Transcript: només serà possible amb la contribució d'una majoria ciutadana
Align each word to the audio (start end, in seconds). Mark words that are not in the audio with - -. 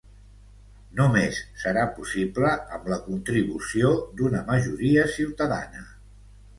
només 0.99 1.41
serà 1.65 1.83
possible 1.99 2.55
amb 2.79 2.91
la 2.95 2.99
contribució 3.11 3.95
d'una 4.19 4.45
majoria 4.53 5.09
ciutadana 5.19 5.91